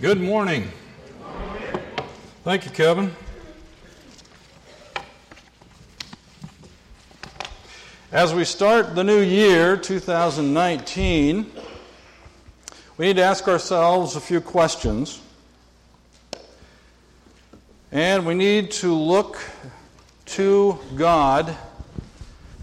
[0.00, 0.72] Good morning.
[2.42, 3.14] Thank you, Kevin.
[8.10, 11.46] As we start the new year, 2019,
[12.98, 15.22] we need to ask ourselves a few questions.
[17.92, 19.38] And we need to look
[20.26, 21.56] to God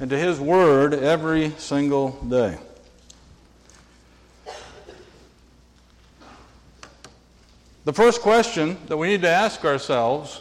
[0.02, 2.58] and to His Word every single day.
[7.84, 10.40] The first question that we need to ask ourselves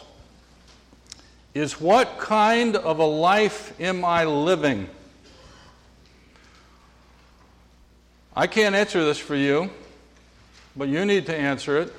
[1.55, 4.87] is what kind of a life am I living?
[8.35, 9.71] I can't answer this for you,
[10.75, 11.91] but you need to answer it.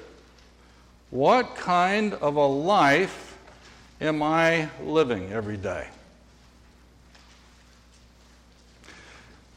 [1.10, 3.36] What kind of a life
[4.00, 5.88] am I living every day?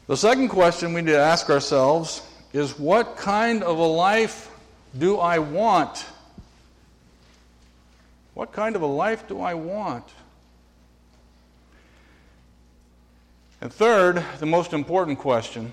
[0.08, 4.50] The second question we need to ask ourselves is what kind of a life
[4.98, 6.06] do I want?
[8.34, 10.04] What kind of a life do I want?
[13.60, 15.72] And third, the most important question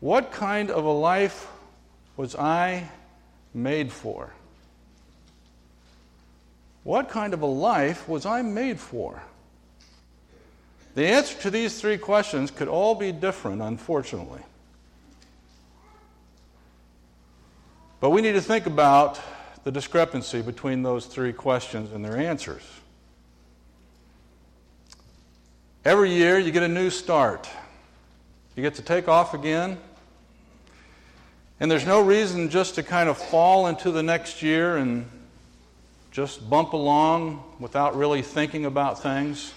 [0.00, 1.48] what kind of a life
[2.16, 2.88] was I
[3.54, 4.32] made for?
[6.82, 9.22] What kind of a life was I made for?
[10.96, 14.40] The answer to these three questions could all be different, unfortunately.
[18.02, 19.20] But we need to think about
[19.62, 22.64] the discrepancy between those three questions and their answers.
[25.84, 27.48] Every year, you get a new start.
[28.56, 29.78] You get to take off again.
[31.60, 35.08] And there's no reason just to kind of fall into the next year and
[36.10, 39.54] just bump along without really thinking about things.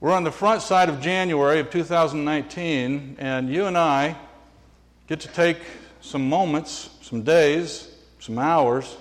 [0.00, 4.16] We're on the front side of January of 2019, and you and I
[5.06, 5.58] get to take
[6.00, 8.96] some moments, some days, some hours,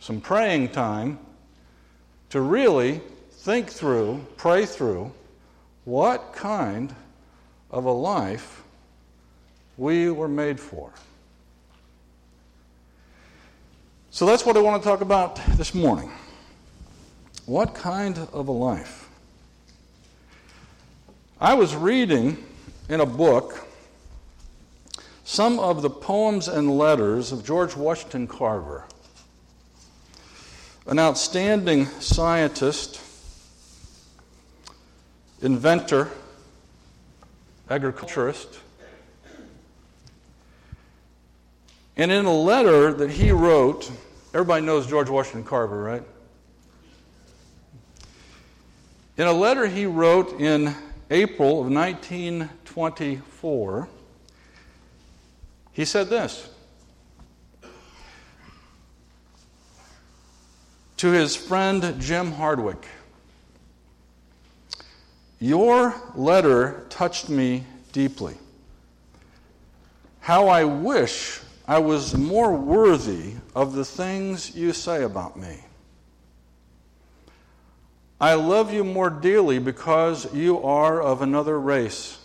[0.00, 1.18] some praying time
[2.30, 5.12] to really think through, pray through
[5.84, 6.94] what kind
[7.70, 8.62] of a life
[9.76, 10.90] we were made for.
[14.10, 16.10] So that's what I want to talk about this morning.
[17.46, 19.08] What kind of a life?
[21.40, 22.36] I was reading
[22.88, 23.67] in a book
[25.28, 28.86] some of the poems and letters of George Washington Carver,
[30.86, 32.98] an outstanding scientist,
[35.42, 36.08] inventor,
[37.68, 38.58] agriculturist.
[41.98, 43.90] And in a letter that he wrote,
[44.32, 46.04] everybody knows George Washington Carver, right?
[49.18, 50.74] In a letter he wrote in
[51.10, 53.88] April of 1924,
[55.78, 56.50] he said this
[60.96, 62.84] to his friend Jim Hardwick
[65.38, 68.34] Your letter touched me deeply.
[70.18, 75.60] How I wish I was more worthy of the things you say about me.
[78.20, 82.18] I love you more dearly because you are of another race.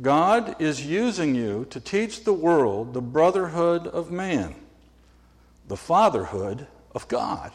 [0.00, 4.54] God is using you to teach the world the brotherhood of man,
[5.68, 7.52] the fatherhood of God.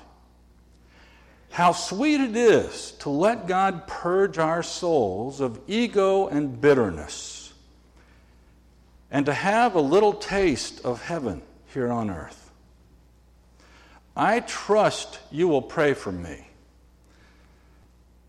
[1.51, 7.53] How sweet it is to let God purge our souls of ego and bitterness
[9.11, 11.41] and to have a little taste of heaven
[11.73, 12.51] here on earth.
[14.16, 16.47] I trust you will pray for me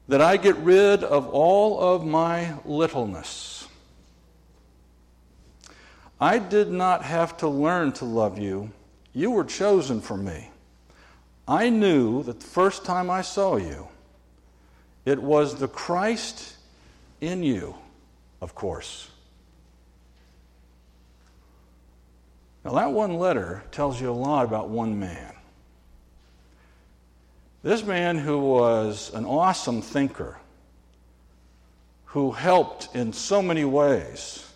[0.09, 3.59] that I get rid of all of my littleness
[6.21, 8.71] I did not have to learn to love you.
[9.15, 10.51] You were chosen for me.
[11.49, 13.89] I knew that the first time I saw you,
[15.07, 16.57] it was the Christ
[17.21, 17.75] in you,
[18.41, 19.09] of course.
[22.65, 25.33] Now, that one letter tells you a lot about one man.
[27.63, 30.39] This man, who was an awesome thinker,
[32.07, 34.50] who helped in so many ways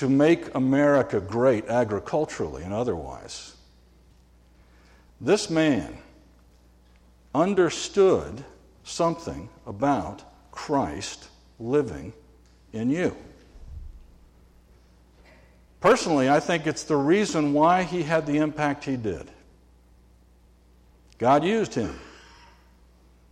[0.00, 3.54] to make America great agriculturally and otherwise.
[5.20, 5.98] This man
[7.34, 8.42] understood
[8.82, 12.14] something about Christ living
[12.72, 13.14] in you.
[15.82, 19.30] Personally, I think it's the reason why he had the impact he did.
[21.18, 21.94] God used him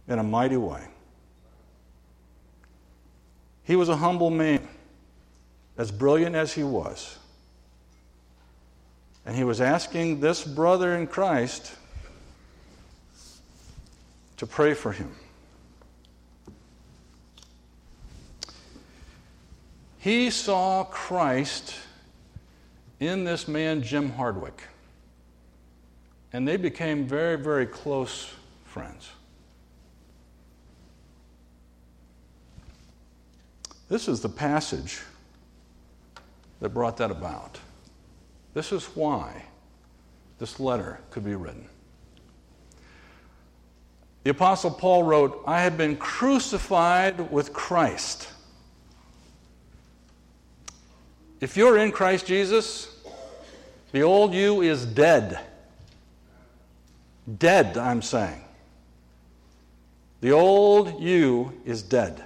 [0.07, 0.83] in a mighty way.
[3.65, 4.69] He was a humble man
[5.79, 7.17] as brilliant as he was.
[9.25, 11.73] And he was asking this brother in Christ
[14.39, 15.15] to pray for him.
[19.99, 21.75] He saw Christ
[23.01, 24.63] in this man, Jim Hardwick.
[26.33, 28.33] And they became very, very close
[28.65, 29.11] friends.
[33.89, 35.01] This is the passage
[36.61, 37.59] that brought that about.
[38.55, 39.45] This is why
[40.39, 41.69] this letter could be written.
[44.25, 48.29] The Apostle Paul wrote, I have been crucified with Christ.
[51.41, 52.95] If you're in Christ Jesus,
[53.93, 55.39] the old you is dead.
[57.39, 58.43] Dead, I'm saying.
[60.21, 62.25] The old you is dead.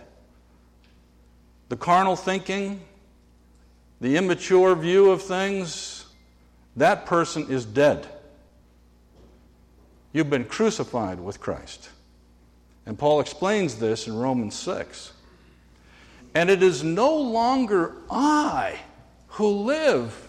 [1.69, 2.81] The carnal thinking,
[4.03, 6.07] the immature view of things,
[6.75, 8.05] that person is dead.
[10.13, 11.89] You've been crucified with Christ.
[12.85, 15.13] And Paul explains this in Romans 6.
[16.35, 18.81] And it is no longer I
[19.29, 20.29] who live.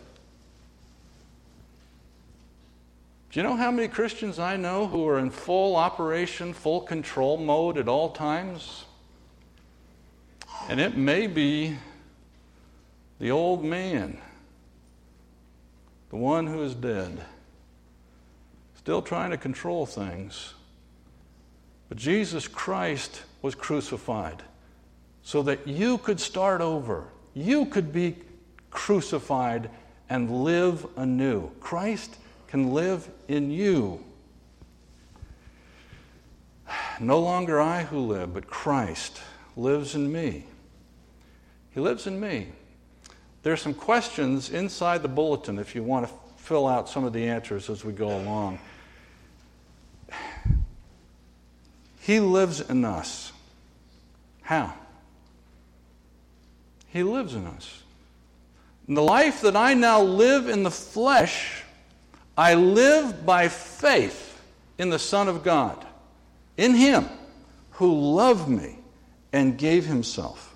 [3.31, 7.38] Do you know how many Christians I know who are in full operation, full control
[7.38, 8.86] mode at all times?
[10.70, 11.78] And it may be
[13.24, 14.18] the old man,
[16.10, 17.24] the one who is dead,
[18.75, 20.54] still trying to control things.
[21.88, 24.44] But Jesus Christ was crucified
[25.22, 27.06] so that you could start over.
[27.34, 28.18] You could be
[28.72, 29.70] crucified
[30.10, 31.50] and live anew.
[31.62, 32.18] Christ
[32.48, 34.04] can live in you.
[37.00, 39.22] No longer I who live, but Christ
[39.56, 40.44] lives in me.
[41.72, 42.50] He lives in me.
[43.44, 47.13] There are some questions inside the bulletin if you want to fill out some of
[47.13, 48.60] the answers as we go along.
[52.00, 53.31] He lives in us.
[54.42, 54.74] How?
[56.88, 57.81] He lives in us.
[58.88, 61.63] In the life that I now live in the flesh,
[62.38, 64.42] I live by faith
[64.78, 65.86] in the Son of God,
[66.57, 67.07] in Him
[67.72, 68.80] who loved me
[69.31, 70.54] and gave Himself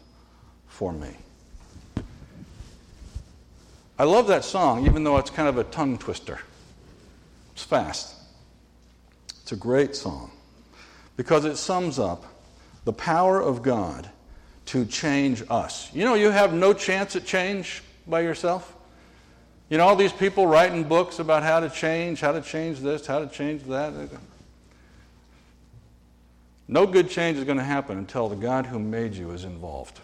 [0.67, 1.15] for me.
[3.99, 6.39] I love that song, even though it's kind of a tongue twister.
[7.53, 8.15] It's fast.
[9.41, 10.31] It's a great song
[11.15, 12.25] because it sums up
[12.85, 14.09] the power of God
[14.67, 15.89] to change us.
[15.93, 18.75] You know, you have no chance at change by yourself?
[19.69, 23.07] You know, all these people writing books about how to change, how to change this,
[23.07, 23.93] how to change that.
[26.67, 29.99] No good change is going to happen until the God who made you is involved.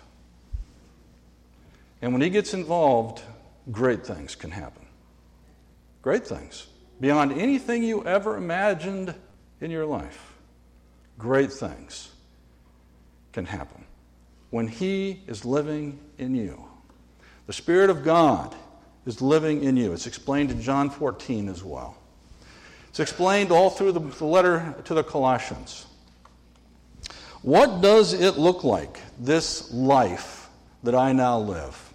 [2.01, 3.21] And when He gets involved,
[3.71, 4.86] great things can happen.
[6.01, 6.68] Great things.
[7.00, 9.15] Beyond anything you ever imagined
[9.62, 10.33] in your life,
[11.18, 12.12] great things
[13.31, 13.86] can happen
[14.50, 16.63] when He is living in you.
[17.48, 18.56] The Spirit of God
[19.06, 19.94] is living in you.
[19.94, 21.98] It's explained in John 14 as well.
[22.89, 25.86] It's explained all through the, the letter to the Colossians.
[27.42, 30.50] What does it look like, this life
[30.83, 31.92] that I now live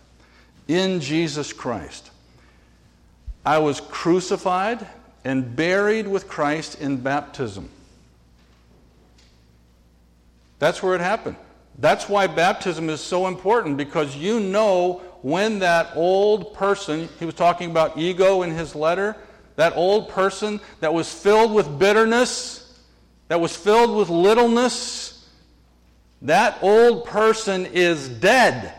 [0.69, 2.11] in Jesus Christ?
[3.44, 4.87] I was crucified
[5.25, 7.69] and buried with Christ in baptism.
[10.58, 11.37] That's where it happened.
[11.79, 17.34] That's why baptism is so important because you know when that old person, he was
[17.34, 19.17] talking about ego in his letter,
[19.56, 22.81] that old person that was filled with bitterness,
[23.29, 25.29] that was filled with littleness,
[26.22, 28.75] that old person is dead.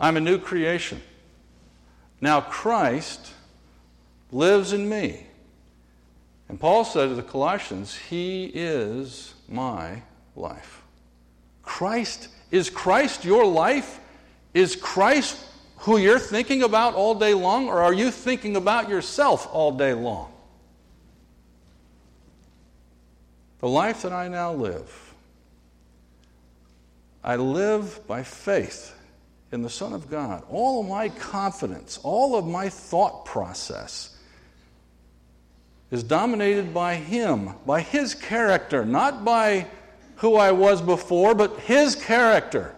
[0.00, 1.02] I'm a new creation.
[2.22, 3.32] Now Christ
[4.32, 5.26] lives in me.
[6.48, 10.02] And Paul said to the Colossians, He is my
[10.34, 10.82] life.
[11.62, 14.00] Christ, is Christ your life?
[14.54, 15.44] Is Christ
[15.76, 19.92] who you're thinking about all day long, or are you thinking about yourself all day
[19.92, 20.32] long?
[23.60, 25.14] The life that I now live,
[27.22, 28.94] I live by faith
[29.52, 30.44] in the Son of God.
[30.48, 34.16] All of my confidence, all of my thought process
[35.90, 39.66] is dominated by Him, by His character, not by
[40.16, 42.74] who I was before, but His character.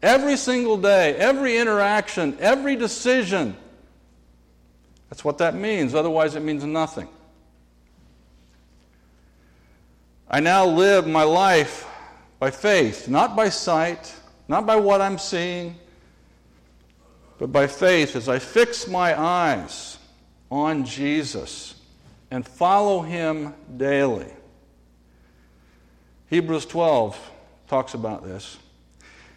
[0.00, 3.56] Every single day, every interaction, every decision.
[5.08, 5.94] That's what that means.
[5.94, 7.08] Otherwise, it means nothing.
[10.28, 11.86] I now live my life
[12.38, 14.14] by faith, not by sight,
[14.48, 15.76] not by what I'm seeing,
[17.42, 19.98] but by faith as I fix my eyes
[20.48, 21.74] on Jesus
[22.30, 24.32] and follow him daily.
[26.30, 27.18] Hebrews 12
[27.66, 28.58] talks about this.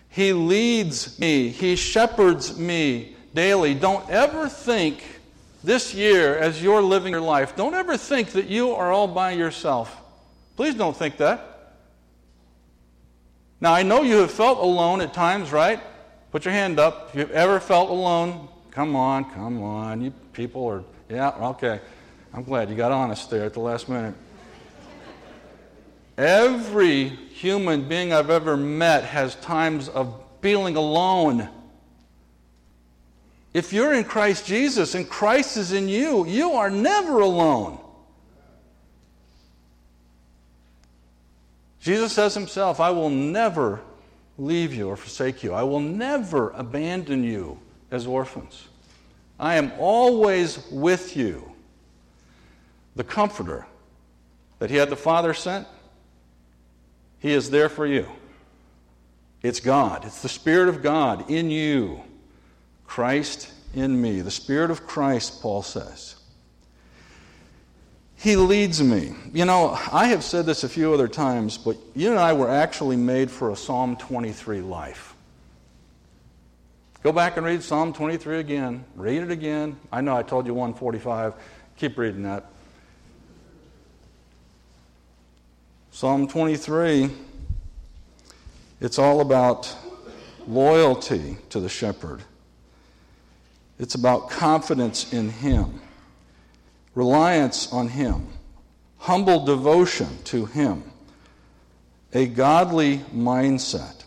[0.07, 3.73] He leads me, He shepherds me daily.
[3.73, 5.03] Don't ever think
[5.63, 9.31] this year, as you're living your life, don't ever think that you are all by
[9.31, 9.99] yourself.
[10.55, 11.73] Please don't think that.
[13.59, 15.81] Now, I know you have felt alone at times, right?
[16.35, 17.11] Put your hand up.
[17.13, 20.01] If you've ever felt alone, come on, come on.
[20.01, 21.79] You people are, yeah, okay.
[22.33, 24.13] I'm glad you got honest there at the last minute.
[26.17, 31.47] Every human being I've ever met has times of feeling alone.
[33.53, 37.79] If you're in Christ Jesus and Christ is in you, you are never alone.
[41.79, 43.79] Jesus says himself, I will never
[44.37, 45.53] leave you or forsake you.
[45.53, 47.59] I will never abandon you
[47.91, 48.67] as orphans.
[49.39, 51.51] I am always with you.
[52.95, 53.65] The Comforter
[54.59, 55.67] that He had the Father sent,
[57.19, 58.07] He is there for you.
[59.41, 62.01] It's God, it's the Spirit of God in you,
[62.87, 64.21] Christ in me.
[64.21, 66.14] The Spirit of Christ, Paul says.
[68.17, 69.13] He leads me.
[69.33, 72.49] You know, I have said this a few other times, but you and I were
[72.49, 75.15] actually made for a Psalm 23 life.
[77.03, 78.83] Go back and read Psalm 23 again.
[78.95, 79.77] Read it again.
[79.91, 81.35] I know I told you 145.
[81.77, 82.45] Keep reading that.
[85.91, 87.09] Psalm 23,
[88.81, 89.73] it's all about
[90.45, 92.21] loyalty to the shepherd.
[93.79, 95.79] It's about confidence in him,
[96.95, 98.27] reliance on him,
[98.97, 100.83] humble devotion to him,
[102.13, 104.03] a godly mindset.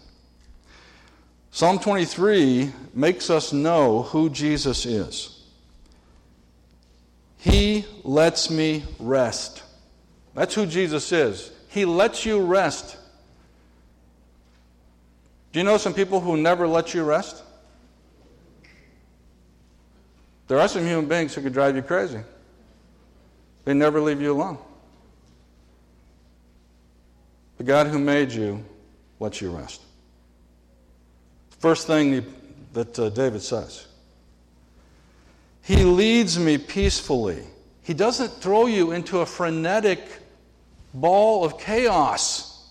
[1.50, 5.44] Psalm 23 makes us know who Jesus is.
[7.36, 9.62] He lets me rest.
[10.34, 11.52] That's who Jesus is.
[11.68, 12.96] He lets you rest.
[15.52, 17.42] Do you know some people who never let you rest?
[20.46, 22.20] There are some human beings who could drive you crazy.
[23.68, 24.56] They never leave you alone.
[27.58, 28.64] The God who made you
[29.20, 29.82] lets you rest.
[31.58, 32.24] First thing
[32.72, 33.86] that uh, David says
[35.60, 37.42] He leads me peacefully.
[37.82, 40.00] He doesn't throw you into a frenetic
[40.94, 42.66] ball of chaos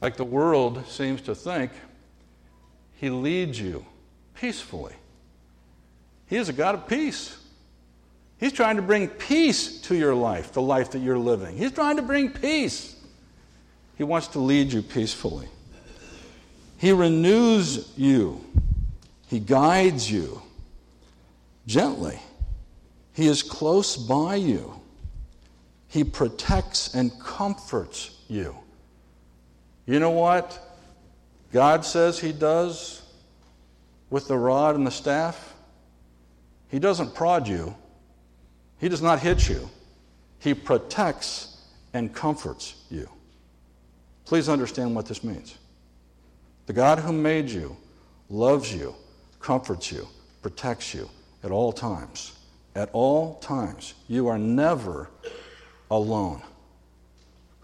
[0.00, 1.72] like the world seems to think.
[2.98, 3.84] He leads you
[4.36, 4.94] peacefully.
[6.28, 7.37] He is a God of peace.
[8.38, 11.56] He's trying to bring peace to your life, the life that you're living.
[11.56, 12.94] He's trying to bring peace.
[13.96, 15.48] He wants to lead you peacefully.
[16.76, 18.44] He renews you,
[19.26, 20.40] He guides you
[21.66, 22.20] gently.
[23.12, 24.80] He is close by you.
[25.88, 28.56] He protects and comforts you.
[29.86, 30.56] You know what
[31.52, 33.02] God says He does
[34.10, 35.54] with the rod and the staff?
[36.68, 37.74] He doesn't prod you,
[38.78, 39.68] He does not hit you.
[40.38, 41.58] He protects
[41.92, 43.08] and comforts you.
[44.24, 45.58] Please understand what this means.
[46.66, 47.76] The God who made you
[48.28, 48.94] loves you,
[49.40, 50.06] comforts you,
[50.42, 51.08] protects you
[51.42, 52.38] at all times.
[52.74, 53.94] At all times.
[54.06, 55.10] You are never
[55.90, 56.42] alone.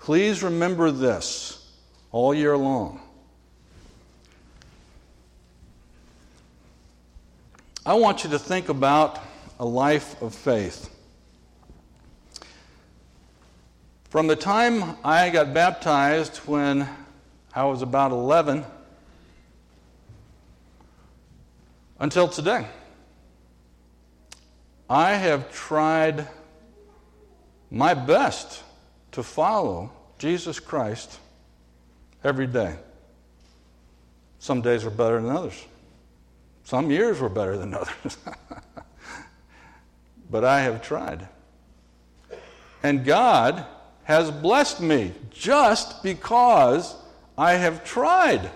[0.01, 1.71] Please remember this
[2.11, 3.01] all year long.
[7.87, 9.21] I want you to think about
[9.61, 10.94] a life of faith.
[14.15, 16.89] From the time I got baptized when
[17.53, 18.65] I was about 11
[21.99, 22.65] until today.
[24.89, 26.29] I have tried
[27.73, 28.63] my best
[29.11, 31.19] to follow Jesus Christ
[32.23, 32.77] every day.
[34.39, 35.61] Some days were better than others.
[36.63, 38.17] Some years were better than others.
[40.31, 41.27] but I have tried.
[42.81, 43.67] And God
[44.05, 46.95] has blessed me just because
[47.37, 48.51] I have tried.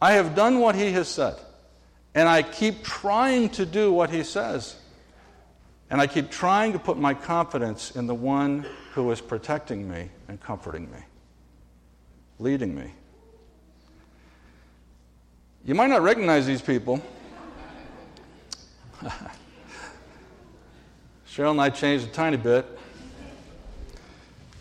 [0.00, 1.36] I have done what He has said.
[2.14, 4.76] And I keep trying to do what he says.
[5.90, 10.08] And I keep trying to put my confidence in the one who is protecting me
[10.28, 10.98] and comforting me,
[12.38, 12.92] leading me.
[15.64, 17.02] You might not recognize these people.
[21.28, 22.66] Cheryl and I changed a tiny bit.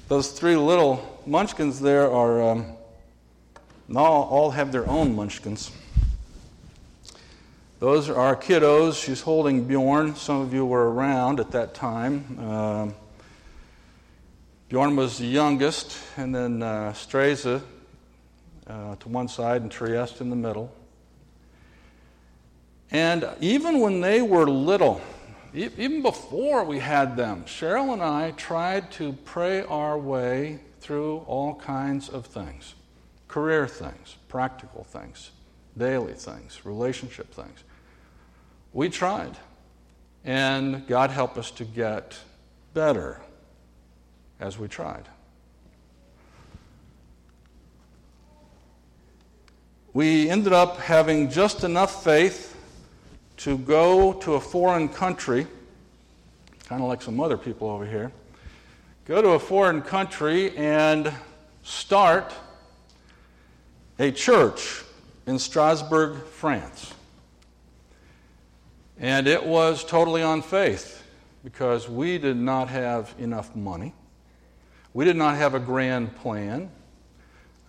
[0.10, 2.66] Those three little munchkins there are, um,
[3.96, 5.70] all, all have their own munchkins.
[7.78, 9.06] Those are our kiddos.
[9.06, 10.16] She's holding Bjorn.
[10.16, 12.40] Some of you were around at that time.
[12.40, 12.96] Um,
[14.70, 17.62] Bjorn was the youngest, and then uh, Streza
[18.66, 20.74] uh, to one side and Trieste in the middle.
[22.90, 25.02] And even when they were little,
[25.54, 31.56] even before we had them, Cheryl and I tried to pray our way through all
[31.56, 32.76] kinds of things
[33.28, 35.30] career things, practical things,
[35.78, 37.64] daily things, relationship things.
[38.74, 39.38] We tried,
[40.26, 42.18] and God helped us to get
[42.74, 43.22] better
[44.40, 45.08] as we tried.
[49.94, 52.49] We ended up having just enough faith
[53.40, 55.48] to go to a foreign country,
[56.68, 58.12] kind of like some other people over here,
[59.06, 61.12] go to a foreign country and
[61.64, 62.34] start
[63.98, 64.84] a church
[65.26, 66.94] in Strasbourg, France.
[69.00, 71.02] And it was totally on faith
[71.42, 73.94] because we did not have enough money.
[74.94, 76.70] We did not have a grand plan.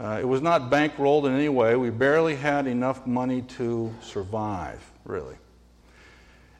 [0.00, 1.76] Uh, it was not bankrolled in any way.
[1.76, 5.36] We barely had enough money to survive, really.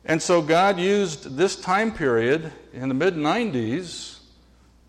[0.05, 4.19] And so God used this time period in the mid 90s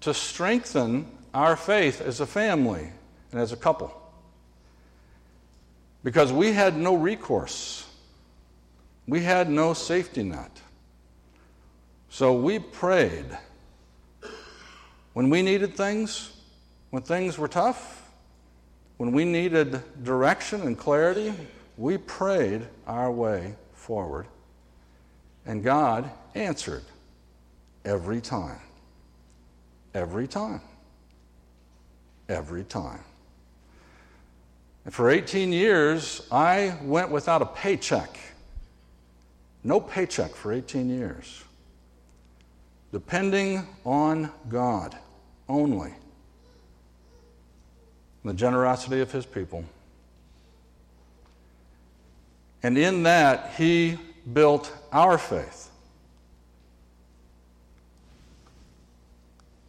[0.01, 2.91] to strengthen our faith as a family
[3.31, 3.97] and as a couple.
[6.03, 7.87] Because we had no recourse,
[9.07, 10.61] we had no safety net.
[12.09, 13.25] So we prayed.
[15.13, 16.31] When we needed things,
[16.89, 18.09] when things were tough,
[18.97, 21.33] when we needed direction and clarity,
[21.77, 24.27] we prayed our way forward.
[25.45, 26.83] And God answered
[27.83, 28.59] every time.
[29.93, 30.61] Every time.
[32.29, 33.03] Every time.
[34.85, 38.17] And for 18 years, I went without a paycheck.
[39.63, 41.43] No paycheck for 18 years.
[42.91, 44.97] Depending on God
[45.47, 45.93] only.
[48.23, 49.65] The generosity of His people.
[52.63, 53.97] And in that, He
[54.33, 55.69] built our faith.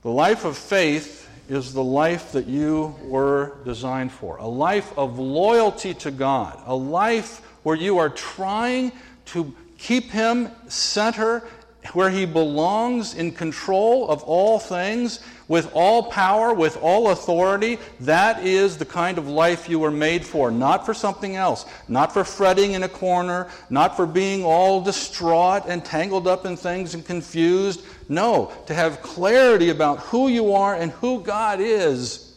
[0.03, 5.19] The life of faith is the life that you were designed for a life of
[5.19, 8.93] loyalty to God, a life where you are trying
[9.27, 11.45] to keep Him center
[11.93, 15.21] where He belongs in control of all things
[15.53, 17.79] with all power, with all authority.
[18.01, 22.11] That is the kind of life you were made for, not for something else, not
[22.11, 26.95] for fretting in a corner, not for being all distraught and tangled up in things
[26.95, 27.85] and confused.
[28.09, 32.35] No, to have clarity about who you are and who God is.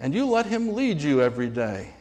[0.00, 1.94] And you let Him lead you every day.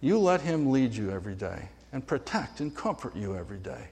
[0.00, 3.88] You let Him lead you every day and protect and comfort you every day.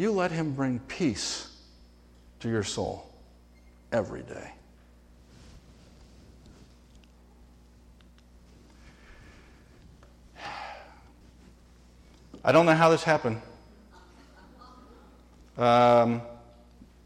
[0.00, 1.46] You let Him bring peace
[2.38, 3.06] to your soul
[3.92, 4.50] every day.
[12.42, 13.42] I don't know how this happened.
[15.58, 16.22] Um,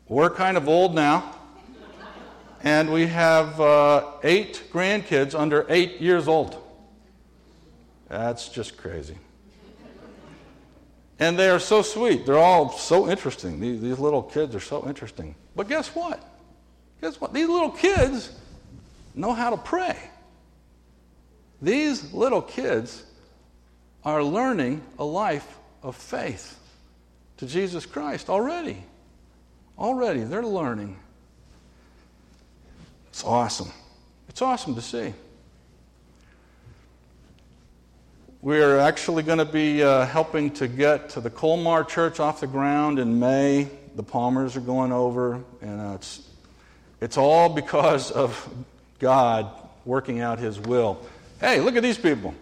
[0.07, 1.35] we're kind of old now,
[2.63, 6.63] and we have uh, eight grandkids under eight years old.
[8.09, 9.17] That's just crazy.
[11.18, 12.27] And they are so sweet.
[12.27, 13.61] They're all so interesting.
[13.61, 15.35] These, these little kids are so interesting.
[15.55, 16.22] But guess what?
[17.00, 17.33] Guess what?
[17.33, 18.33] These little kids
[19.14, 19.96] know how to pray.
[21.62, 23.05] These little kids
[24.05, 26.59] are learning a life of faith
[27.37, 28.83] to Jesus Christ already.
[29.79, 30.96] Already, they're learning.
[33.09, 33.70] It's awesome.
[34.29, 35.14] It's awesome to see.
[38.45, 42.47] We're actually going to be uh, helping to get to the Colmar Church off the
[42.47, 43.71] ground in May.
[43.97, 46.29] The Palmers are going over, and uh, it's,
[47.01, 48.47] it's all because of
[48.99, 49.51] God
[49.87, 51.01] working out His will.
[51.41, 52.35] Hey, look at these people.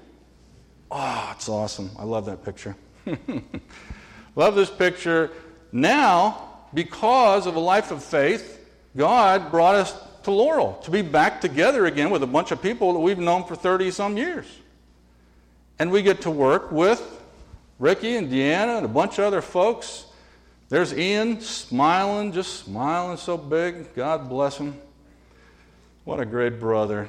[0.91, 1.88] Oh, it's awesome.
[1.97, 2.75] I love that picture.
[4.35, 5.31] love this picture.
[5.71, 8.59] Now, because of a life of faith,
[8.97, 12.93] God brought us to Laurel to be back together again with a bunch of people
[12.95, 14.47] that we've known for 30 some years.
[15.83, 17.21] And we get to work with
[17.81, 20.07] Ricky and Deanna and a bunch of other folks.
[20.68, 23.92] There's Ian smiling, just smiling so big.
[23.92, 24.77] God bless him.
[26.05, 27.09] What a great brother.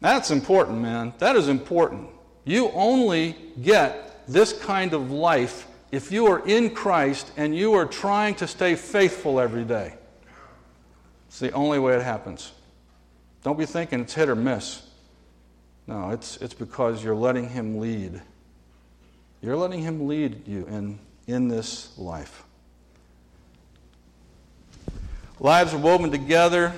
[0.00, 1.12] That's important, man.
[1.18, 2.08] That is important.
[2.44, 7.84] You only get this kind of life if you are in Christ and you are
[7.84, 9.94] trying to stay faithful every day.
[11.26, 12.52] It's the only way it happens.
[13.42, 14.85] Don't be thinking it's hit or miss.
[15.86, 18.20] No, it's, it's because you're letting Him lead.
[19.40, 22.42] You're letting Him lead you in, in this life.
[25.38, 26.72] Lives are woven together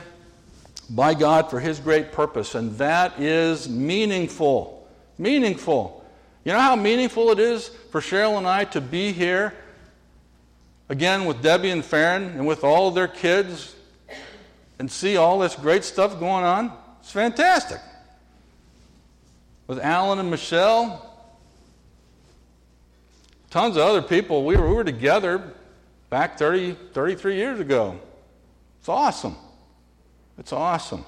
[0.90, 4.86] by God for His great purpose, and that is meaningful.
[5.16, 6.04] Meaningful.
[6.44, 9.54] You know how meaningful it is for Cheryl and I to be here
[10.88, 13.74] again with Debbie and Farron and with all of their kids
[14.78, 16.72] and see all this great stuff going on?
[17.00, 17.80] It's fantastic.
[19.68, 21.14] With Alan and Michelle,
[23.50, 24.44] tons of other people.
[24.44, 25.52] We were, we were together
[26.10, 28.00] back 30, 33 years ago.
[28.80, 29.36] It's awesome.
[30.38, 31.04] It's awesome.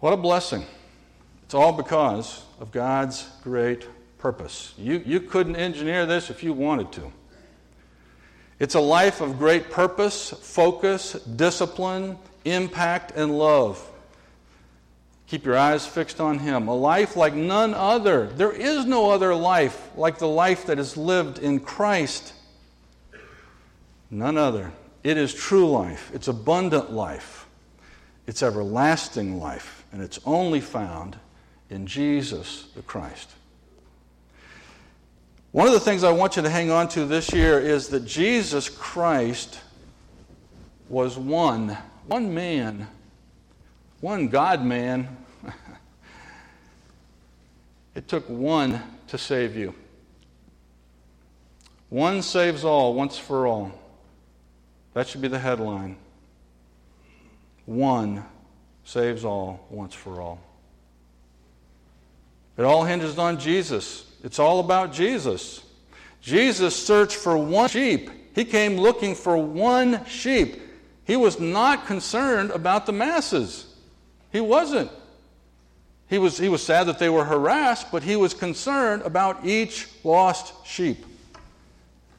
[0.00, 0.64] What a blessing.
[1.44, 4.74] It's all because of God's great purpose.
[4.76, 7.10] You, you couldn't engineer this if you wanted to.
[8.58, 13.82] It's a life of great purpose, focus, discipline, impact, and love.
[15.34, 16.68] Keep your eyes fixed on Him.
[16.68, 18.28] A life like none other.
[18.28, 22.32] There is no other life like the life that is lived in Christ.
[24.12, 24.70] None other.
[25.02, 27.48] It is true life, it's abundant life,
[28.28, 31.18] it's everlasting life, and it's only found
[31.68, 33.28] in Jesus the Christ.
[35.50, 38.06] One of the things I want you to hang on to this year is that
[38.06, 39.58] Jesus Christ
[40.88, 42.86] was one, one man,
[44.00, 45.16] one God man.
[47.94, 49.74] It took one to save you.
[51.88, 53.72] One saves all once for all.
[54.94, 55.96] That should be the headline.
[57.66, 58.24] One
[58.84, 60.40] saves all once for all.
[62.56, 64.06] It all hinges on Jesus.
[64.22, 65.64] It's all about Jesus.
[66.20, 68.10] Jesus searched for one sheep.
[68.34, 70.60] He came looking for one sheep.
[71.04, 73.66] He was not concerned about the masses.
[74.32, 74.90] He wasn't.
[76.14, 79.88] He was, he was sad that they were harassed, but he was concerned about each
[80.04, 81.04] lost sheep.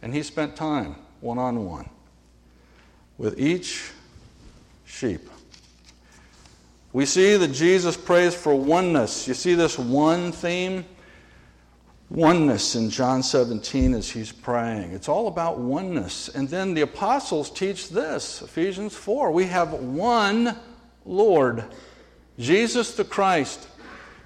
[0.02, 1.90] And he spent time one on one
[3.18, 3.90] with each
[4.84, 5.30] sheep.
[6.92, 9.30] We see that Jesus prays for oneness.
[9.30, 10.84] You see this one theme?
[12.10, 14.92] Oneness in John 17 as he's praying.
[14.92, 16.28] It's all about oneness.
[16.28, 19.32] And then the apostles teach this Ephesians 4.
[19.32, 20.60] We have one
[21.06, 21.64] Lord,
[22.38, 23.70] Jesus the Christ.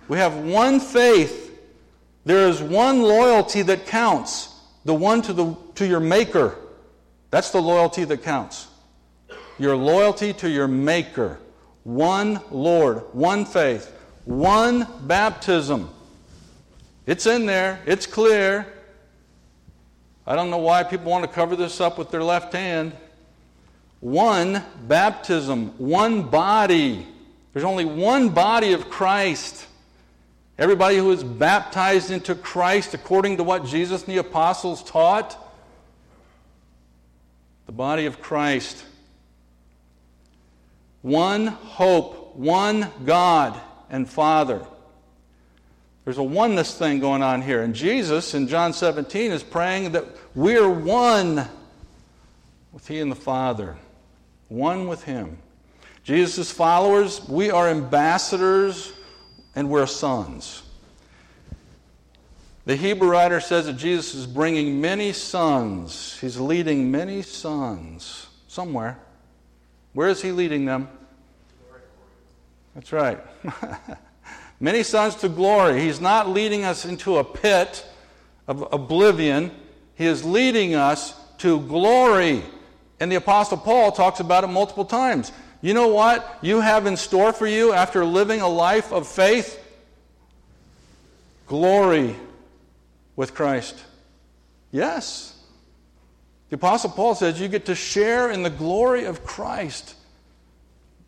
[0.10, 1.58] We have one faith.
[2.26, 6.58] There is one loyalty that counts, the one to, the, to your Maker.
[7.32, 8.68] That's the loyalty that counts
[9.60, 11.38] your loyalty to your Maker.
[11.84, 13.94] One Lord, one faith,
[14.26, 15.90] one baptism.
[17.06, 18.66] It's in there, it's clear.
[20.26, 22.94] I don't know why people want to cover this up with their left hand.
[24.00, 27.06] One baptism, one body.
[27.52, 29.66] There's only one body of Christ.
[30.60, 35.38] Everybody who is baptized into Christ according to what Jesus and the apostles taught,
[37.66, 38.84] the body of Christ.
[41.02, 43.58] One hope, one God
[43.90, 44.62] and Father.
[46.04, 47.62] There's a oneness thing going on here.
[47.62, 50.04] And Jesus in John 17 is praying that
[50.36, 51.48] we're one
[52.74, 53.78] with He and the Father,
[54.50, 55.38] one with Him.
[56.04, 58.92] Jesus' followers, we are ambassadors
[59.60, 60.64] and we're sons.
[62.64, 66.18] The Hebrew writer says that Jesus is bringing many sons.
[66.22, 68.98] He's leading many sons somewhere.
[69.92, 70.88] Where is he leading them?
[72.74, 73.20] That's right.
[74.62, 75.82] Many sons to glory.
[75.82, 77.86] He's not leading us into a pit
[78.48, 79.52] of oblivion.
[79.96, 82.44] He is leading us to glory.
[83.02, 85.34] And the Apostle Paul talks about it multiple times.
[85.62, 89.60] You know what you have in store for you after living a life of faith?
[91.48, 92.16] Glory
[93.16, 93.84] with Christ.
[94.72, 95.38] Yes.
[96.50, 99.96] The Apostle Paul says you get to share in the glory of Christ.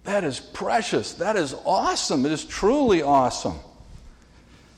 [0.04, 1.14] That is precious.
[1.14, 2.26] That is awesome.
[2.26, 3.60] It is truly awesome.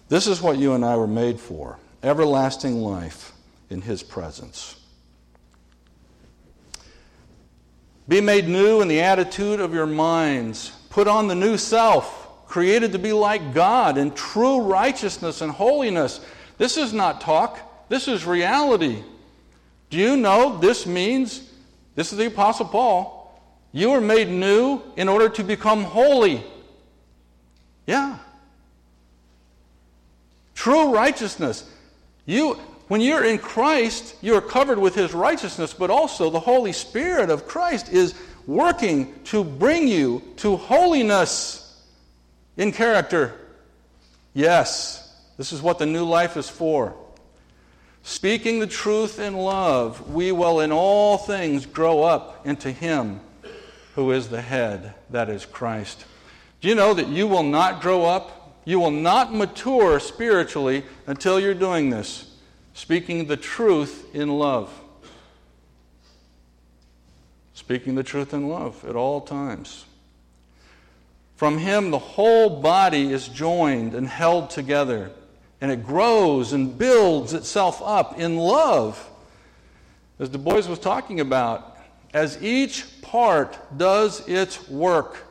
[0.09, 3.31] This is what you and I were made for everlasting life
[3.69, 4.75] in His presence.
[8.07, 10.71] Be made new in the attitude of your minds.
[10.89, 16.19] Put on the new self, created to be like God in true righteousness and holiness.
[16.57, 19.03] This is not talk, this is reality.
[19.89, 21.49] Do you know this means,
[21.95, 23.23] this is the Apostle Paul,
[23.71, 26.43] you were made new in order to become holy.
[27.87, 28.17] Yeah.
[30.53, 31.69] True righteousness.
[32.25, 37.29] You when you're in Christ, you're covered with his righteousness, but also the Holy Spirit
[37.29, 38.13] of Christ is
[38.45, 41.81] working to bring you to holiness
[42.57, 43.33] in character.
[44.33, 46.95] Yes, this is what the new life is for.
[48.03, 53.21] Speaking the truth in love, we will in all things grow up into Him
[53.95, 56.05] who is the head, that is Christ.
[56.61, 58.59] Do you know that you will not grow up?
[58.65, 62.32] You will not mature spiritually until you're doing this,
[62.73, 64.71] speaking the truth in love.
[67.53, 69.85] Speaking the truth in love at all times.
[71.35, 75.11] From Him, the whole body is joined and held together
[75.63, 79.09] and it grows and builds itself up in love.
[80.19, 81.77] As Du Bois was talking about,
[82.13, 85.25] as each part does its work.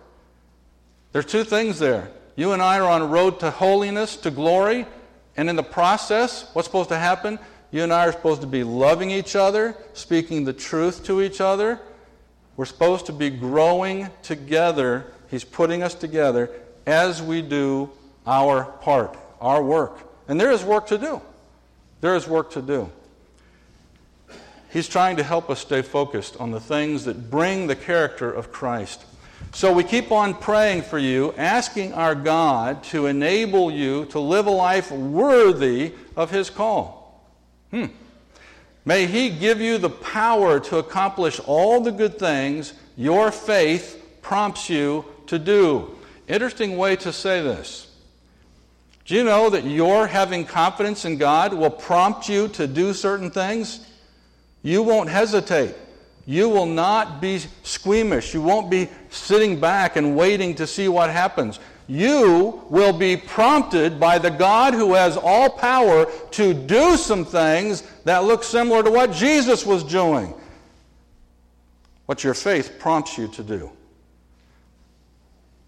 [1.13, 2.11] There's two things there.
[2.35, 4.87] You and I are on a road to holiness, to glory,
[5.37, 7.39] and in the process, what's supposed to happen?
[7.71, 11.41] You and I are supposed to be loving each other, speaking the truth to each
[11.41, 11.81] other.
[12.57, 15.07] We're supposed to be growing together.
[15.31, 16.51] He's putting us together
[16.87, 17.91] as we do
[18.27, 19.99] our part, our work.
[20.29, 21.23] And there is work to do.
[22.03, 22.91] There is work to do.
[24.71, 28.53] He's trying to help us stay focused on the things that bring the character of
[28.53, 29.05] Christ.
[29.53, 34.47] So we keep on praying for you, asking our God to enable you to live
[34.47, 37.29] a life worthy of His call.
[37.71, 37.87] Hmm.
[38.85, 44.71] May He give you the power to accomplish all the good things your faith prompts
[44.71, 45.97] you to do.
[46.29, 47.89] Interesting way to say this.
[49.05, 53.31] Do you know that your having confidence in God will prompt you to do certain
[53.31, 53.87] things?
[54.63, 55.75] You won't hesitate.
[56.25, 58.33] You will not be squeamish.
[58.33, 61.59] You won't be sitting back and waiting to see what happens.
[61.89, 67.83] You will be prompted by the God who has all power to do some things
[68.05, 70.33] that look similar to what Jesus was doing.
[72.07, 73.71] What your faith prompts you to do.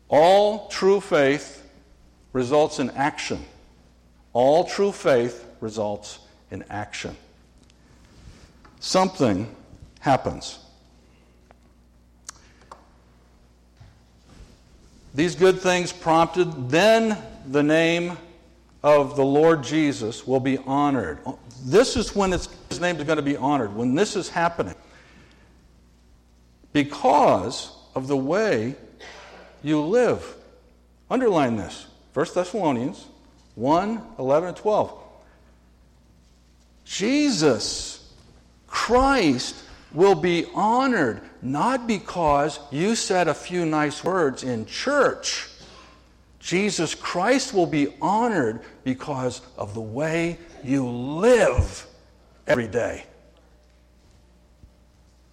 [0.08, 1.68] All true faith
[2.32, 3.44] results in action.
[4.32, 7.16] All true faith results in action.
[8.78, 9.54] Something
[10.04, 10.58] happens.
[15.14, 18.18] These good things prompted, then the name
[18.82, 21.20] of the Lord Jesus will be honored.
[21.64, 24.74] This is when his name is going to be honored, when this is happening.
[26.74, 28.76] Because of the way
[29.62, 30.34] you live.
[31.10, 31.86] Underline this.
[32.12, 33.06] 1 Thessalonians
[33.54, 34.98] 1 11 and 12.
[36.84, 38.12] Jesus,
[38.66, 39.56] Christ,
[39.94, 45.48] will be honored not because you said a few nice words in church.
[46.40, 51.86] Jesus Christ will be honored because of the way you live
[52.46, 53.04] every day.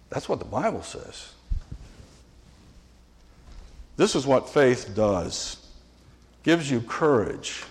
[0.08, 1.32] That's what the Bible says.
[3.96, 5.58] This is what faith does
[6.42, 7.62] gives you courage,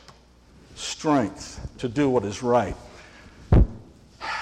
[0.75, 2.75] strength to do what is right.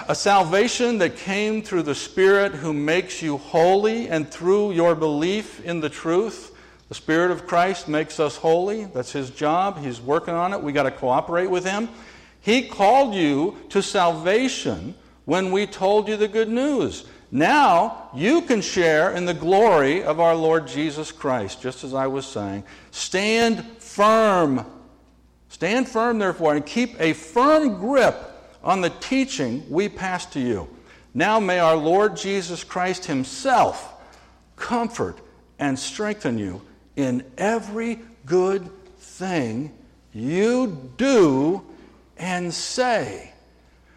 [0.09, 5.63] A salvation that came through the Spirit who makes you holy, and through your belief
[5.63, 8.85] in the truth, the Spirit of Christ makes us holy.
[8.85, 9.77] That's His job.
[9.77, 10.63] He's working on it.
[10.63, 11.89] We got to cooperate with Him.
[12.41, 14.95] He called you to salvation
[15.25, 17.05] when we told you the good news.
[17.29, 22.07] Now you can share in the glory of our Lord Jesus Christ, just as I
[22.07, 22.63] was saying.
[22.89, 24.65] Stand firm.
[25.49, 28.15] Stand firm, therefore, and keep a firm grip
[28.63, 30.67] on the teaching we pass to you.
[31.13, 33.93] Now may our Lord Jesus Christ Himself
[34.55, 35.17] comfort
[35.57, 36.61] and strengthen you
[36.95, 39.73] in every good thing
[40.13, 41.63] you do
[42.17, 43.31] and say.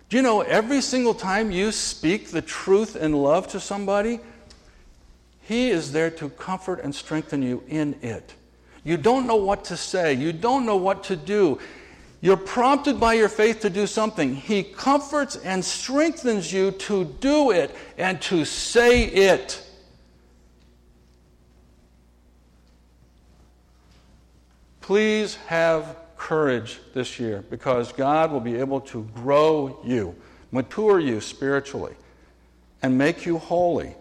[0.08, 4.20] Do you know every single time you speak the truth in love to somebody,
[5.42, 8.34] He is there to comfort and strengthen you in it.
[8.84, 10.12] You don't know what to say.
[10.12, 11.58] You don't know what to do.
[12.22, 14.36] You're prompted by your faith to do something.
[14.36, 19.60] He comforts and strengthens you to do it and to say it.
[24.80, 30.14] Please have courage this year because God will be able to grow you,
[30.52, 31.94] mature you spiritually,
[32.82, 33.96] and make you holy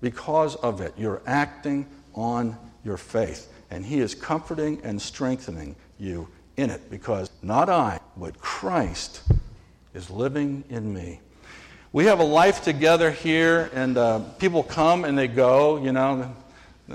[0.00, 0.94] because of it.
[0.98, 7.30] You're acting on your faith and He is comforting and strengthening you in it because
[7.42, 9.22] not I, but Christ
[9.94, 11.20] is living in me.
[11.92, 15.82] We have a life together here, and uh, people come and they go.
[15.82, 16.34] You know,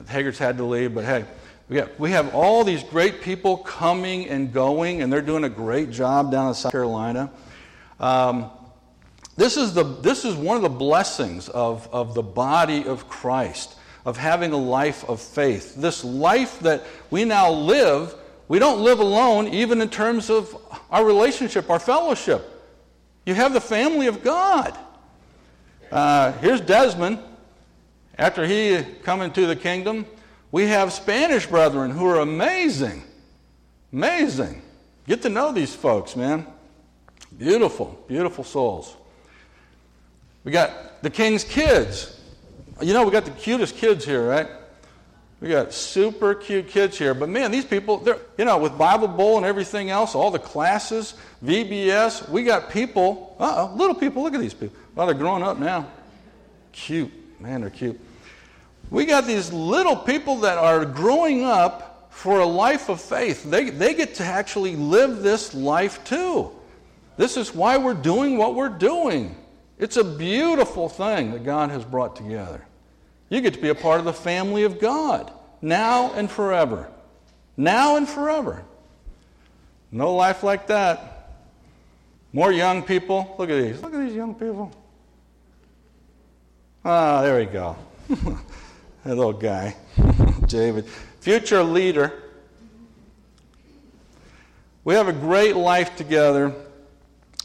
[0.08, 1.26] Hager's had to leave, but hey,
[1.70, 5.50] we have, we have all these great people coming and going, and they're doing a
[5.50, 7.30] great job down in South Carolina.
[8.00, 8.50] Um,
[9.38, 13.76] This is, the, this is one of the blessings of, of the body of Christ,
[14.04, 15.76] of having a life of faith.
[15.76, 16.82] This life that
[17.12, 18.16] we now live,
[18.48, 20.56] we don't live alone, even in terms of
[20.90, 22.54] our relationship, our fellowship.
[23.26, 24.78] You have the family of God.
[25.92, 27.20] Uh, here's Desmond.
[28.18, 30.06] After he come into the kingdom,
[30.52, 33.04] we have Spanish brethren who are amazing.
[33.92, 34.62] Amazing.
[35.08, 36.48] Get to know these folks, man.
[37.38, 38.96] Beautiful, beautiful souls.
[40.44, 42.20] We got the king's kids.
[42.82, 44.48] You know, we got the cutest kids here, right?
[45.40, 47.14] We got super cute kids here.
[47.14, 50.40] But man, these people, they're, you know, with Bible Bowl and everything else, all the
[50.40, 51.14] classes,
[51.46, 54.76] VBS, we got people, uh little people, look at these people.
[54.96, 55.88] Well, they're growing up now.
[56.72, 57.12] Cute.
[57.40, 58.00] Man, they're cute.
[58.90, 63.44] We got these little people that are growing up for a life of faith.
[63.44, 66.52] They, they get to actually live this life too.
[67.16, 69.36] This is why we're doing what we're doing.
[69.78, 72.66] It's a beautiful thing that God has brought together.
[73.30, 76.90] You get to be a part of the family of God now and forever.
[77.56, 78.64] Now and forever.
[79.92, 81.32] No life like that.
[82.34, 83.36] More young people.
[83.40, 83.82] Look at these.
[83.82, 84.72] Look at these young people.
[86.86, 87.76] Ah, there we go.
[88.08, 89.76] that little guy,
[90.48, 90.86] David.
[91.20, 92.14] Future leader.
[94.84, 96.54] We have a great life together.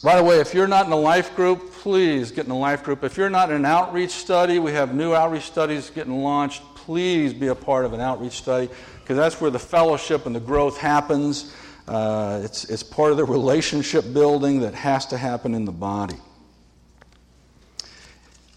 [0.02, 2.82] By the way, if you're not in a life group, please get in a life
[2.82, 3.04] group.
[3.04, 6.62] If you're not in an outreach study, we have new outreach studies getting launched.
[6.74, 8.68] Please be a part of an outreach study
[9.00, 11.54] because that's where the fellowship and the growth happens.
[11.86, 16.16] Uh, it's, it's part of the relationship building that has to happen in the body.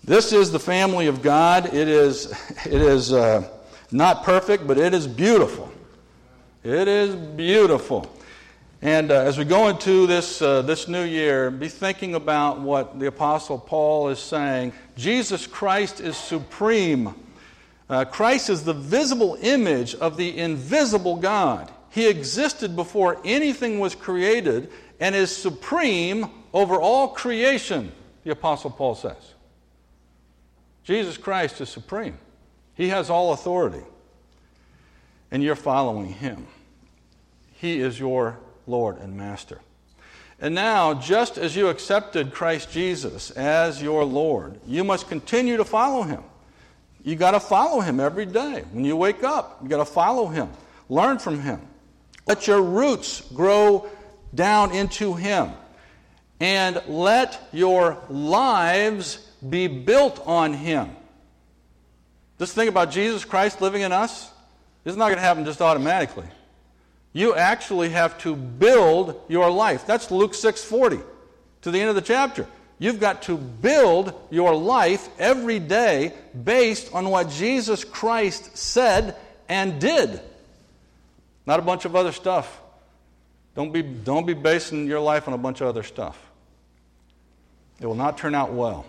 [0.04, 1.68] This is the family of God.
[1.68, 2.32] It is,
[2.66, 3.48] it is uh,
[3.92, 5.72] not perfect, but it is beautiful.
[6.64, 8.12] It is beautiful.
[8.86, 13.00] And uh, as we go into this, uh, this new year, be thinking about what
[13.00, 14.74] the Apostle Paul is saying.
[14.96, 17.16] Jesus Christ is supreme.
[17.90, 21.72] Uh, Christ is the visible image of the invisible God.
[21.90, 24.70] He existed before anything was created
[25.00, 27.92] and is supreme over all creation,
[28.24, 29.34] the Apostle Paul says.
[30.84, 32.20] Jesus Christ is supreme,
[32.76, 33.82] He has all authority,
[35.32, 36.46] and you're following Him.
[37.56, 39.60] He is your Lord and Master.
[40.40, 45.66] And now, just as you accepted Christ Jesus as your Lord, you must continue to
[45.66, 46.24] follow him.
[47.04, 48.64] You got to follow him every day.
[48.72, 50.50] When you wake up, you got to follow him.
[50.90, 51.62] Learn from him.
[52.28, 53.88] Let your roots grow
[54.34, 55.52] down into him.
[56.40, 60.90] And let your lives be built on him.
[62.38, 64.30] This thing about Jesus Christ living in us
[64.84, 66.26] is not going to happen just automatically
[67.16, 69.88] you actually have to build your life.
[69.88, 71.02] That's Luke 6:40
[71.62, 72.46] to the end of the chapter.
[72.78, 76.12] You've got to build your life every day
[76.44, 79.16] based on what Jesus Christ said
[79.48, 80.20] and did.
[81.46, 82.60] Not a bunch of other stuff.
[83.56, 86.20] Don't be, don't be basing your life on a bunch of other stuff.
[87.80, 88.86] It will not turn out well.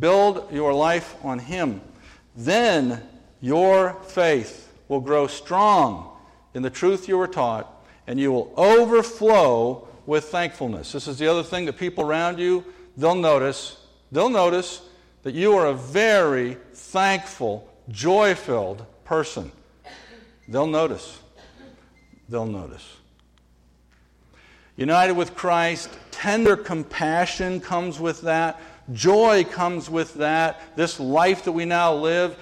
[0.00, 1.82] Build your life on Him.
[2.34, 3.02] Then
[3.42, 6.15] your faith will grow strong
[6.56, 10.90] in the truth you were taught, and you will overflow with thankfulness.
[10.90, 12.64] This is the other thing that people around you,
[12.96, 13.76] they'll notice.
[14.10, 14.80] They'll notice
[15.22, 19.52] that you are a very thankful, joy filled person.
[20.48, 21.18] They'll notice.
[22.30, 22.90] They'll notice.
[24.78, 28.58] United with Christ, tender compassion comes with that.
[28.94, 30.74] Joy comes with that.
[30.74, 32.38] This life that we now live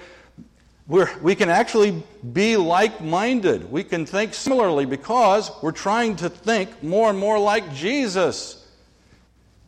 [0.87, 3.71] we're, we can actually be like minded.
[3.71, 8.67] We can think similarly because we're trying to think more and more like Jesus.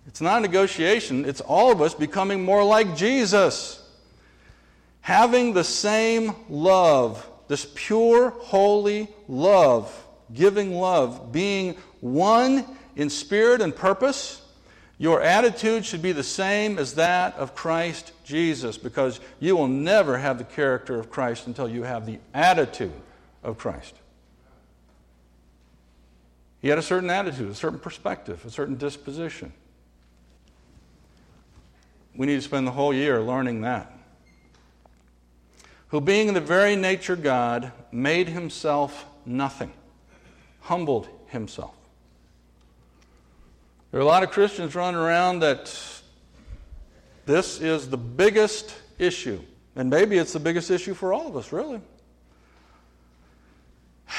[0.08, 3.84] It's not a negotiation, it's all of us becoming more like Jesus.
[5.02, 13.76] Having the same love, this pure, holy love, giving love, being one in spirit and
[13.76, 14.42] purpose
[14.98, 20.18] your attitude should be the same as that of Christ Jesus because you will never
[20.18, 22.92] have the character of Christ until you have the attitude
[23.44, 23.96] of Christ.
[26.60, 29.54] He had a certain attitude, a certain perspective, a certain disposition.
[32.16, 33.94] We need to spend the whole year learning that.
[35.90, 39.72] Who, being in the very nature God, made himself nothing,
[40.62, 41.78] humbled himself
[43.92, 45.74] there are a lot of Christians running around that
[47.28, 49.42] this is the biggest issue.
[49.76, 51.82] And maybe it's the biggest issue for all of us, really.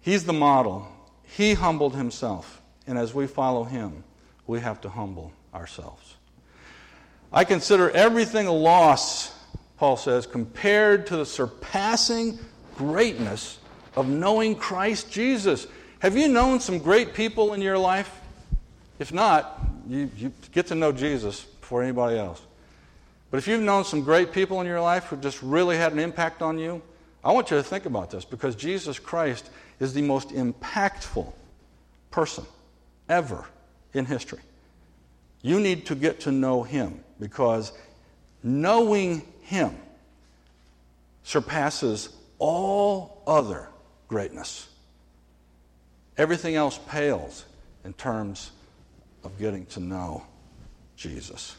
[0.00, 0.86] He's the model.
[1.22, 2.60] He humbled himself.
[2.86, 4.04] And as we follow him,
[4.46, 6.16] we have to humble ourselves.
[7.32, 9.32] I consider everything a loss,
[9.78, 12.38] Paul says, compared to the surpassing
[12.76, 13.58] greatness
[13.96, 15.66] of knowing Christ Jesus.
[16.00, 18.20] Have you known some great people in your life?
[18.98, 22.42] If not, you, you get to know Jesus before anybody else.
[23.30, 25.98] But if you've known some great people in your life who just really had an
[25.98, 26.82] impact on you,
[27.24, 29.48] I want you to think about this because Jesus Christ
[29.80, 31.32] is the most impactful
[32.10, 32.44] person
[33.08, 33.46] ever
[33.94, 34.40] in history.
[35.40, 37.72] You need to get to know him because
[38.42, 39.74] knowing him
[41.22, 43.68] surpasses all other
[44.06, 44.68] greatness.
[46.18, 47.46] Everything else pales
[47.86, 48.50] in terms
[49.24, 50.26] of getting to know
[50.96, 51.56] Jesus.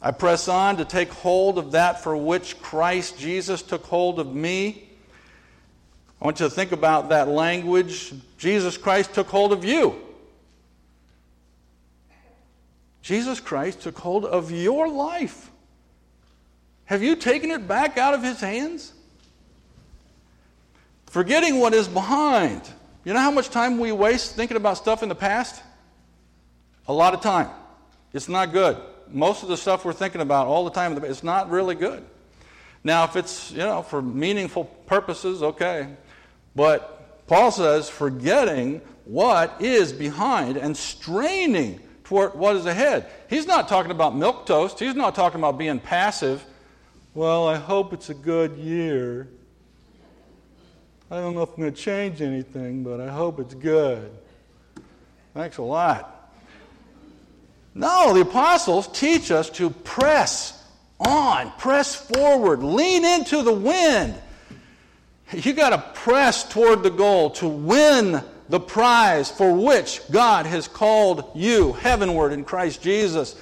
[0.00, 4.34] I press on to take hold of that for which Christ Jesus took hold of
[4.34, 4.88] me.
[6.20, 8.12] I want you to think about that language.
[8.36, 9.96] Jesus Christ took hold of you.
[13.00, 15.50] Jesus Christ took hold of your life.
[16.84, 18.92] Have you taken it back out of his hands?
[21.06, 22.62] Forgetting what is behind.
[23.04, 25.62] You know how much time we waste thinking about stuff in the past?
[26.88, 27.48] A lot of time.
[28.12, 28.76] It's not good.
[29.08, 32.04] Most of the stuff we're thinking about all the time, it's not really good.
[32.84, 35.88] Now, if it's, you know, for meaningful purposes, okay.
[36.56, 43.06] But Paul says, forgetting what is behind and straining toward what is ahead.
[43.30, 44.78] He's not talking about milk toast.
[44.78, 46.44] He's not talking about being passive.
[47.14, 49.28] Well, I hope it's a good year.
[51.10, 54.10] I don't know if I'm going to change anything, but I hope it's good.
[55.34, 56.11] Thanks a lot.
[57.74, 60.62] No, the apostles teach us to press
[61.00, 64.14] on, press forward, lean into the wind.
[65.32, 70.68] You got to press toward the goal to win the prize for which God has
[70.68, 73.34] called you heavenward in Christ Jesus.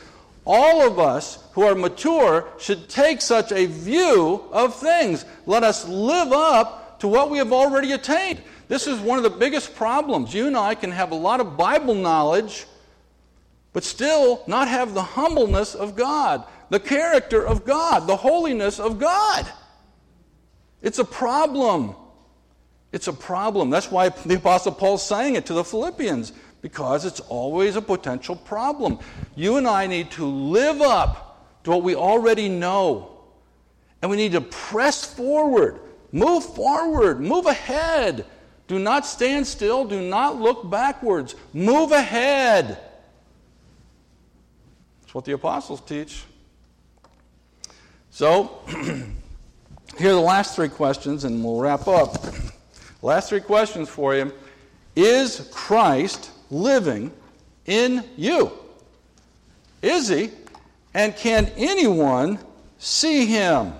[0.47, 5.25] All of us who are mature should take such a view of things.
[5.47, 8.41] Let us live up to what we have already attained.
[8.69, 10.33] This is one of the biggest problems.
[10.33, 12.67] You and I can have a lot of Bible knowledge,
[13.73, 18.99] but still not have the humbleness of God, the character of God, the holiness of
[18.99, 19.47] God.
[20.83, 21.95] It's a problem.
[22.93, 23.71] It's a problem.
[23.71, 28.37] That's why the Apostle Paul's saying it to the Philippians, because it's always a potential
[28.37, 28.99] problem.
[29.37, 33.19] You and I need to live up to what we already know.
[34.03, 35.79] And we need to press forward,
[36.11, 38.25] move forward, move ahead.
[38.67, 41.35] Do not stand still, do not look backwards.
[41.53, 42.79] Move ahead.
[45.11, 46.23] That's what the apostles teach.
[48.11, 48.61] So,
[49.99, 52.25] here are the last three questions, and we'll wrap up.
[53.03, 54.33] Last three questions for you.
[54.95, 57.11] Is Christ living
[57.67, 58.53] in you?
[59.83, 60.31] Is he?
[60.95, 62.39] And can anyone
[62.79, 63.73] see him?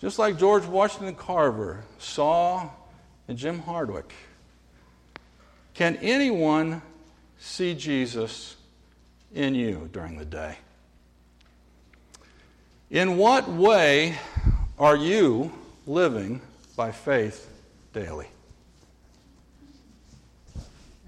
[0.00, 2.70] Just like George Washington Carver saw
[3.26, 4.14] in Jim Hardwick.
[5.74, 6.82] Can anyone
[7.36, 8.55] see Jesus
[9.34, 10.56] in you during the day?
[12.90, 14.16] In what way
[14.78, 15.52] are you
[15.86, 16.40] living
[16.76, 17.50] by faith
[17.92, 18.26] daily.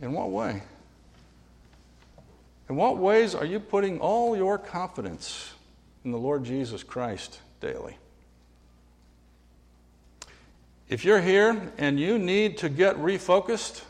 [0.01, 0.63] In what way?
[2.69, 5.53] In what ways are you putting all your confidence
[6.05, 7.97] in the Lord Jesus Christ daily?
[10.89, 13.83] If you're here and you need to get refocused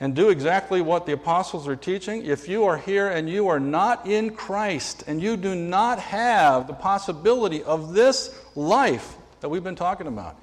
[0.00, 3.58] and do exactly what the apostles are teaching, if you are here and you are
[3.58, 9.64] not in Christ and you do not have the possibility of this life that we've
[9.64, 10.40] been talking about.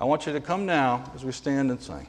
[0.00, 2.06] I want you to come now as we stand and sing.